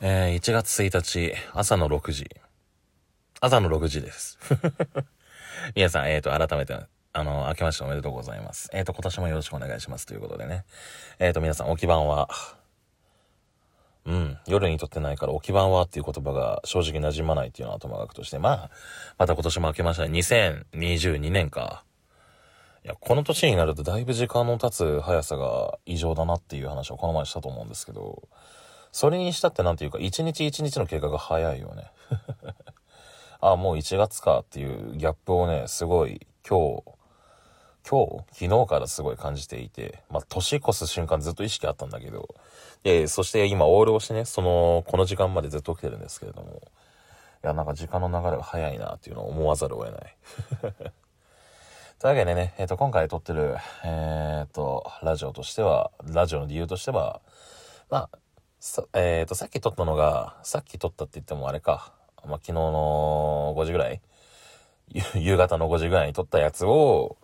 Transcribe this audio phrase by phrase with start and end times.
[0.00, 2.30] えー、1月1日、朝の6時。
[3.40, 4.38] 朝の6時です。
[5.74, 6.78] 皆さん、えっ、ー、と、改めて、
[7.12, 8.70] あの、明けましておめでとうございます。
[8.72, 10.64] えっ、ー、と、今年もよろしくお願いしますということでね。
[11.18, 12.28] えっ、と、皆さん、置き番は、
[14.06, 18.70] うん、夜にとってないから置き番はっていう言葉が正直馴染まないっていうのは頭学として、まあ、
[19.18, 20.10] また今年も明けましたね。
[20.16, 21.82] 2022年か。
[22.84, 28.28] いや、この年になるとだいぶ時間の経つ速さが異常だなっていう話をこの前したと思うんですけど、
[28.98, 31.92] それにしたってなんていうか、一日一日の経過が早いよね。
[33.40, 36.82] あ、もう1月かっていうギャップをね、すごい今日、
[37.88, 38.48] 今日？
[38.48, 42.28] 昨日からすごい感じていて、まあ、年越す瞬間ずっと意識あったんだけど、
[42.82, 46.60] えそして今オールをしてね、その、この時間までずっと起きてるんですけれども、
[47.44, 50.16] いや、なんか時間の流れが早いなっていうのを思わざるを得ない。
[52.00, 57.20] というわけでね、えっ、ー、と、今回撮ってる、えっ、ー、と、ラジオとしては、ラジオの理由としては、
[57.90, 58.18] まあ、
[58.60, 61.92] さ、えっ、ー、と、さっき撮ったのが、さっき撮ったって言ってもあれか。
[62.26, 64.00] まあ、昨日の5時ぐらい
[65.14, 67.16] 夕方の5時ぐらいに撮ったやつを、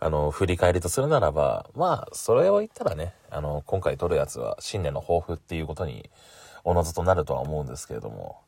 [0.00, 6.08] あの、振り返りとするならば、まあ、それを言ったらね、あの、今回撮るやつは新年の抱負っていうことに、
[6.64, 8.40] おのずとなるとは思うんですけれども、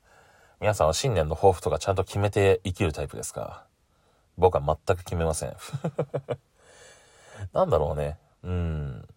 [0.60, 3.64] 皆さんは新年の抱負とかちゃんと決めて生きるタイプですか？
[4.36, 5.56] 僕は全く決めません。
[7.54, 8.18] なんだろうね。
[8.44, 9.08] うん。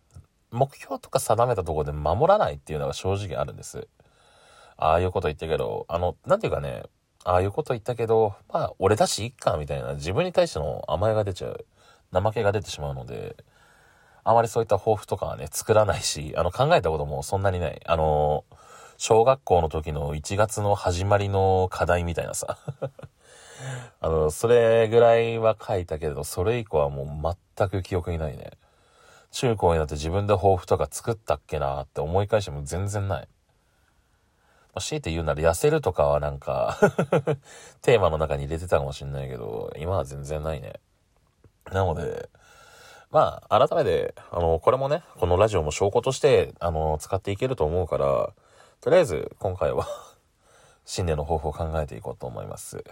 [0.53, 3.87] 目標とか定めたとこで守らないっていうのが正直あるんです。
[4.77, 6.83] ああいうこと言ったけど、あの、なんていうかね、
[7.25, 11.65] ああいうこと言ったけど、まあ、俺だしいっか、みたいな、自分に対しての甘えが出ちゃう、
[12.11, 13.35] 怠けが出てしまうので、
[14.23, 17.81] あまりそういった抱負とかはね、作らないし、あの、考えたこともそんなにない。
[17.85, 18.45] あの、
[18.97, 22.57] 小学校の時の1月の始まりの課題みたいなさ。
[24.01, 28.51] あの、それぐらいは書いたけど、それ以降はもう全く記憶にないね。
[29.33, 33.27] 中高になって自分で抱負とか作ったっけなって思い返しても全然ない。
[34.75, 36.77] まあ、強いて言うなら痩せるとかはなんか
[37.81, 40.79] テーマの中に入れてたかもしんないけど、今は全然ないね。
[41.71, 42.29] なので、
[43.09, 48.33] まあ、改めて、あの、これもね、このラジオも証拠として、あの、使っていけると思うから、
[48.81, 49.87] とりあえず、今回は
[50.85, 52.83] 新年の抱負を考えていこうと思います。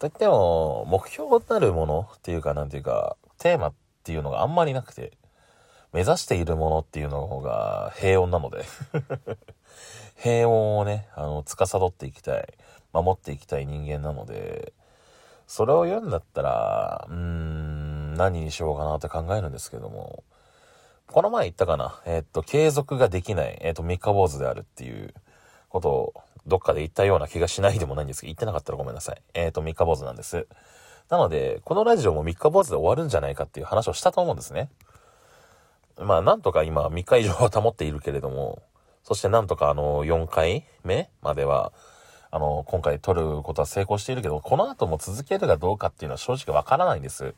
[0.00, 5.16] といっても、目標になるものっていうか、なんていうか、テーマっていうのがあんまりなくて、
[5.92, 8.64] 目指しているものっていうのが平穏なので。
[10.16, 12.46] 平穏をね、あの、司っていきたい、
[12.92, 14.72] 守っていきたい人間なので、
[15.46, 20.24] それを言うんだったら、うーん、何にしようかなって考えるんですけども、
[21.10, 25.14] この前言ったかな、えー、っと、継続ができない、えー、っと、三日坊主であるっていう。
[25.76, 26.14] ことを、
[26.46, 29.22] どっかで言ったような気がしないでもないんですけど、言ってなかったらごめんなさい。
[29.34, 30.46] えっと、三日坊主なんです。
[31.08, 34.68] なので、このラジオも三日坊主で終わるんじゃないかっていう話をしたと思うんですね。
[35.98, 38.62] まあ、なんとか今3日以上は保っているけれども、
[39.02, 41.72] そしてなんとかあの、4回目までは、
[42.30, 47.34] あの、今回撮ることは成功しているけど、この後も続けるかどうかっていうのは正直わからないんです。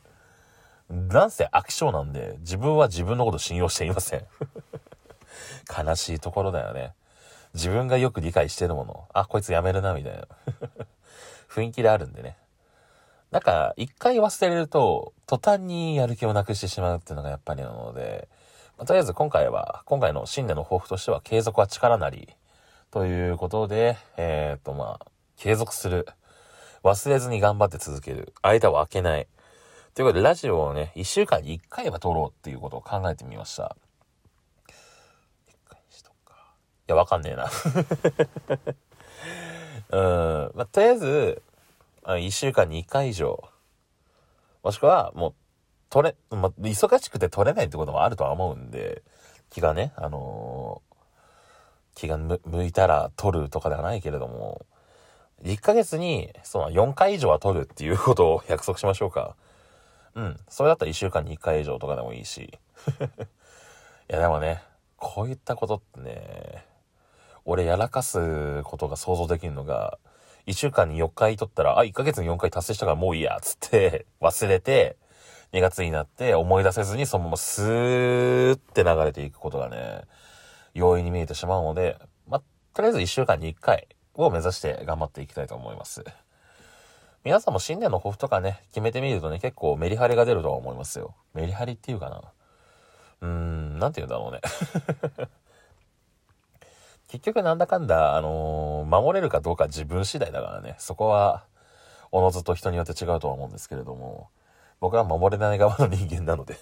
[0.89, 4.27] なんせ飽き性なんで、自分は自分のこと信用していません。
[5.87, 6.95] 悲しいところだよね。
[7.55, 9.07] 自分がよく理解してるもの。
[9.13, 10.27] あ、こいつやめるな、みたいな。
[11.49, 12.37] 雰囲気であるんでね。
[13.31, 18.29] なんか、一回忘れると、途端にやる気をなくしてしまうっていうのがやっぱりなので、
[18.87, 22.28] とりあえず今回は、今回の新年の抱負としては継続は力なり、
[22.93, 25.06] ということで、えっ、ー、とまあ、
[25.37, 26.06] 継続する。
[26.84, 28.33] 忘れずに頑張って続ける。
[28.41, 29.27] 間を空けない。
[29.94, 33.77] ということで、ラジオをね、一週間に一回は撮ろうっていうことを考えてみました。
[35.49, 36.55] 一回にしとくか。
[36.89, 37.50] いや、わかんねえな。
[39.91, 40.00] う
[40.53, 40.53] ん。
[40.55, 41.43] まあ、とりあえず、
[42.21, 43.43] 一週間に一回以上、
[44.62, 45.34] もしくは、もう、
[45.91, 49.03] 取れ、ま、忙しくて取れないってこともあるとは思うんで、
[49.50, 54.66] 気がね、あのー、気が向いたら取るとかではないけれども、
[55.44, 59.37] 1ヶ月に、その4回以上は取るっていうことを約束しましょうか。
[60.15, 60.37] うん。
[60.48, 62.41] それだったら1週間に1回以上とかでもいいし。
[64.10, 64.62] いやでもね、
[64.97, 66.66] こういったことってね、
[67.44, 69.98] 俺やらかすことが想像できるのが、
[70.47, 74.97] 1週間に4回取ったら、あ、1ヶ月に4回達成したからもういいや、つって忘れて、
[75.53, 80.03] 2月になって思い出せずにそのままスーって流れていくことがね、
[80.74, 82.42] 容易に見えてしまうので、ま
[82.74, 86.04] とりあえず1週間に1回を目指して頑張っていきたいと思います。
[87.24, 91.15] 皆さんも新年の抱負とかね、決めてみるとね、結構メリハリが出るとは思いますよ。
[91.34, 92.22] メリハリっていうかな。
[93.22, 94.41] うーん、なんて言うんだろうね。
[97.09, 101.44] 結局なんだかんだ、あのー、守れるかどうか自分次第だからね、そこは、
[102.12, 104.28] おのずと人によって違うとは思うんですけれども、
[104.80, 106.57] 僕は守れない側の人間なので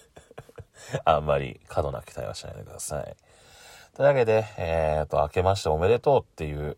[1.04, 3.16] あんまり過度な期待はしないでください。
[3.94, 6.76] というわけで、えっ、と、明けましておめでとうっていう、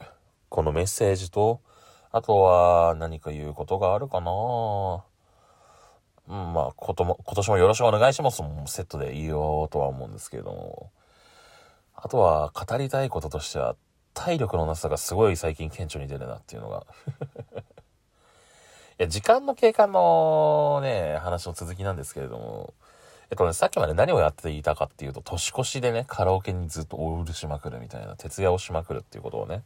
[0.49, 1.61] このメッセージと、
[2.13, 4.31] あとは何か言うことがあるかな
[6.29, 10.93] うん、まあ、ことも、今年もよろしくお願いしますもセットで言おうとは思うんですけども。
[11.95, 13.75] あとは、語りたいこととしては、
[14.15, 16.87] 体力のなさがすごい最近顕著に出るなっていうのが。
[18.99, 22.75] いや、時間の経過のね、話の続きなんですけれども、
[23.31, 29.63] えっとね、さっきまで何をやっていたかっていうと、年越しでね、カラオケにずっとオールしまくるみたいな、徹夜をしまくるっていうことをね、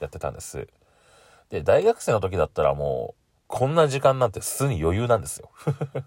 [0.00, 0.66] やってたんです。
[1.50, 5.50] で、大学生の時だったらもう、こんな時間なんて普通に余裕なんですよ。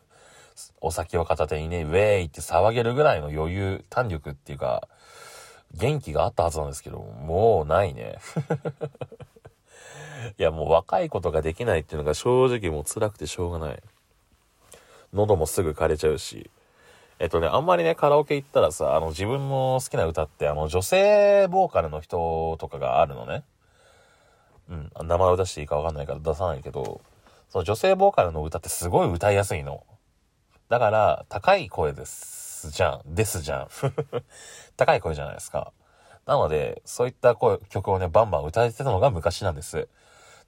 [0.81, 4.87] お酒を片手にね、ウェーイって騒げるぐらいの余裕、弾力っていうか、
[5.73, 8.17] 元気があったはずなんですけど、もうないね。
[10.37, 13.81] いや、もう若いことができないっていうのが正直もう辛くてしょうがない。
[15.13, 16.49] 喉もすぐ枯れちゃうし。
[17.19, 23.43] えっとね、あんまりね、カラオケ行ったらさ、あの、自分の好きな歌って、あの、女性ボーカルの人とかがあるのね。
[24.69, 27.01] うん、名前を出していいかわかんないから出さないけど、
[27.49, 29.83] その女性ボーカルの歌ってすごい歌いやすいの。
[30.69, 33.13] だから、高い声ですじゃん。
[33.13, 33.67] ですじゃん。
[34.75, 35.71] 高い声じゃないですか。
[36.25, 39.87] なので、そういった声、曲をね、バンバン歌えてたのが昔なんです。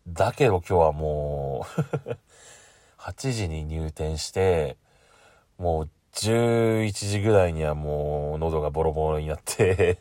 [0.08, 1.66] だけど今日はも
[2.08, 2.12] う
[3.02, 4.78] 8時に入店して、
[5.58, 10.00] もう11時ぐらいにはもう喉がボロボロになって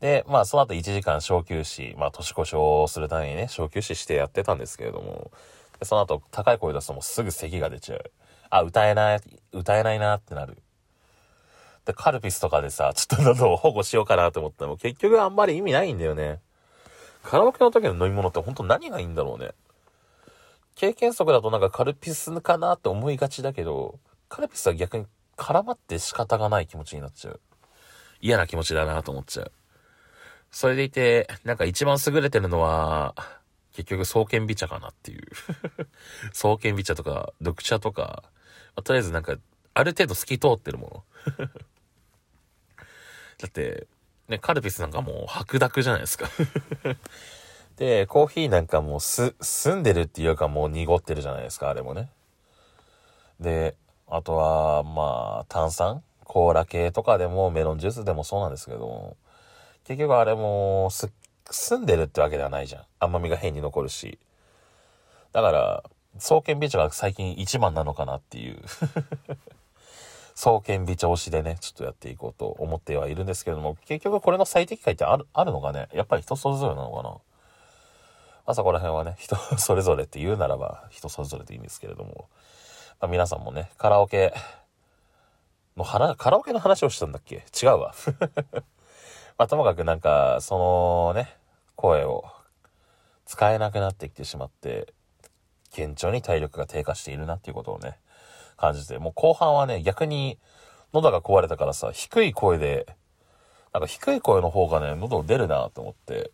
[0.00, 5.30] で、まあその後1時間小休止、まあ年越しをするためにね、小休止してやってたんですけれども、
[5.82, 8.10] その後高い声出すともうすぐ咳が出ちゃう。
[8.50, 9.20] あ、歌えない、
[9.52, 10.58] 歌えないなってなる。
[11.86, 16.40] で、カルピスとかでさ、ちょっと喉を保護しようかなと思ってもう、結局あんまり意味ないんだよね。
[17.24, 19.52] カラオケの時の飲み物って本当何がいいんだろうね。
[20.76, 23.98] 経験則だとなんかカルピスかなって思いがちだけど、
[24.28, 25.06] カルピスは逆に
[25.36, 27.40] 絡まって仕方がない気持ちになっちゃう。
[28.20, 29.52] 嫌な気持ちだなと思っちゃう。
[30.50, 33.14] それでいて、なんか一番優れてるのは、
[33.72, 35.26] 結局、双剣美茶かなっていう。
[36.32, 38.22] 双剣美茶とか、緑茶とか、
[38.76, 39.34] まあ、とりあえずなんか、
[39.72, 41.04] ある程度透き通ってるも
[41.36, 41.48] の。
[43.38, 43.88] だって、
[44.28, 46.28] ね、カルピスなんかもう白濁じゃないですか
[47.76, 52.10] で、コーヒーなんかもうす、澄んでるっていうかもう濁ってるじゃないですか、あれもね。
[53.40, 53.76] で、
[54.08, 56.02] あとは、まあ、炭酸？
[56.24, 59.16] コーラ系とかでもメロンジュースでもそうなんですけど、
[59.84, 61.12] 結局あれもす、
[61.50, 62.84] 澄んでるってわけではないじゃん。
[62.98, 64.18] 甘みが変に残るし。
[65.32, 65.84] だから、
[66.18, 68.62] 双剣美茶が最近一番なのかなっていう
[70.34, 77.10] 双剣美茶推しでね、ちょっとやっていこうと思ってはいるんですけれども、結局これの最適解ってある、あるのかねやっぱり人それぞれなのかな。
[77.10, 77.20] ま
[78.46, 82.28] あそこら辺はね、人 それぞれって言うならば人それぞれでいいんですけれども、
[83.00, 84.34] まあ、皆さんもね、カラオケ
[85.76, 87.44] の話、カラオケの話をしたんだっけ？
[87.60, 87.94] 違うわ。
[89.38, 91.36] まあ、ともかくなんか、そのね、
[91.74, 92.24] 声を
[93.26, 94.92] 使えなくなってきてしまって、
[95.72, 97.98] 顕著に体力が低下しているなっていうことをね、
[98.56, 100.38] 感じて、もう後半はね、逆に
[100.92, 102.86] 喉が壊れたからさ、低い声で、
[103.72, 106.30] なんか低い声の方がね、喉出るなと思って、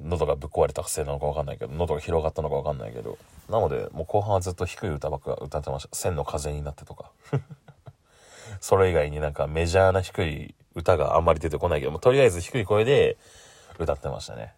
[0.00, 3.18] 喉がぶっ壊れたせいなのかわかんないけど、喉が広がったのかわかんないけど。
[3.48, 5.96] なので、もう後半はずっと低い歌ばっか歌ってました。
[5.96, 7.10] 千の風になってとか。
[8.60, 13.16] それ以外になんかメジャーな低い歌があんまり出てこないけども、とりあえず低い声で
[13.78, 14.54] 歌ってましたね。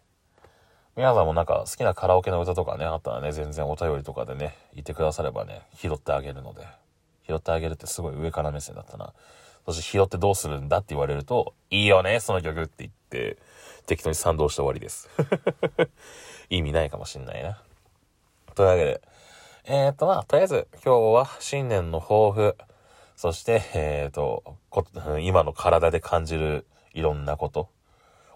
[0.99, 6.67] 皆さんもなんか好きなカラオケの歌とかね、あったらね、全然お便りとかでね、言ってくださればね、拾ってあげるので。
[7.28, 9.12] 拾ってあげるってすごい上から目線だったな。
[9.64, 13.38] そして拾ってどうするんだって言われると、いいよね、その曲って言って、
[13.87, 15.09] 適当に賛同して終わりです。
[16.50, 17.62] 意味ないかもしんないな。
[18.57, 19.02] というわけで、
[19.67, 22.57] えー、っとまあ、とりあえず今日は新年の抱負、
[23.14, 24.43] そして、えー、っと、
[25.23, 27.69] 今の体で感じるいろんなこと、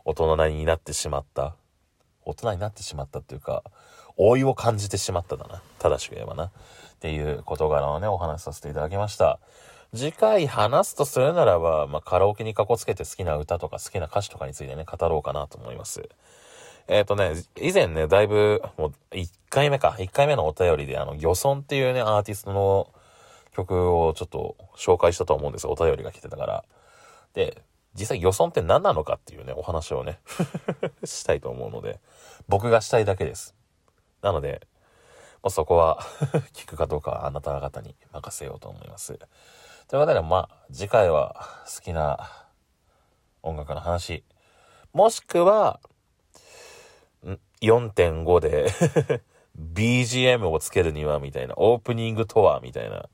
[0.05, 1.57] 大人になってしまった、
[2.25, 3.63] 大人になってしまったっていうか、
[4.19, 5.63] 老いを感じてしまっただな。
[5.79, 6.45] 正しく言えばな。
[6.47, 6.51] っ
[7.01, 9.39] ていう事柄をね、お話しさせていただきました。
[9.95, 16.09] 次回話すとするならば、まあ、カラオケにかこつけて好きな歌とか好きな歌詞とかについてね、語ろうかなと思います。
[16.89, 22.89] えっ、ー、とね、以前ね、だいぶ、もう、1回目か、1回目のお便りで、あの、漁村っていうね、アーティストの
[23.55, 25.73] 曲をちょっと紹介したと思うんですよ。
[25.73, 26.65] お便りが来てたから。
[27.35, 27.63] で、
[27.95, 30.21] 実際漁村って何なのかっていうね、お話をね
[31.05, 32.01] したいと思うので、
[32.49, 33.55] 僕がしたいだけです。
[34.23, 34.67] なので、
[35.43, 36.01] まあ、そこは
[36.55, 39.19] 聞くかどうかはあなた方に任せようと思います。
[39.89, 42.47] ということで、まあ、次回は好きな
[43.43, 44.25] 音楽の話、
[44.93, 45.81] もしくは、
[47.63, 48.67] 4.5で
[49.57, 53.09] BGM をつけるにはみたいな、オープニングとはみたいな、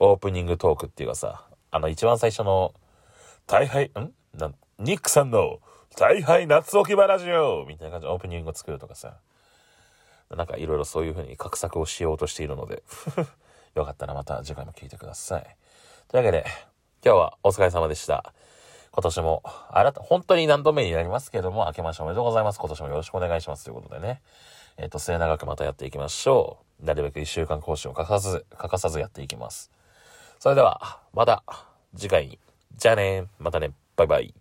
[0.00, 2.74] オープニングトークっていうかさ、あの一番最初の、
[3.46, 4.12] 大敗、ん？
[4.38, 5.60] なニックさんの
[5.96, 9.18] 大敗夏置き場ラジオみたいな感じでオープニングを作るとかさ。
[10.30, 12.82] なんかいろいろそういう風に画策をしようとしているので
[13.76, 15.56] よかったらまた次回も聞いてください。
[16.08, 16.44] というわけで、
[17.04, 18.32] 今日はお疲れ様でした。
[18.90, 22.60] 今年も、あらた、本当に何度目になりますけども、明けましておめでとうございます。
[22.60, 23.64] 今年もよろしくお願いします。
[23.64, 24.22] ということでね。
[24.76, 26.86] えっ、ー、と、末永くまたやっていきましょう。
[26.86, 29.72] なるべく一週間更新を欠かさず、欠かさずやっていきます。
[30.38, 31.42] それでは、また
[31.96, 32.38] 次回に。
[32.76, 33.72] じゃあねまたね。
[33.96, 34.34] バイバイ。